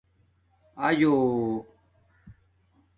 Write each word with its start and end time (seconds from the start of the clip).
آجݸ 0.85 1.13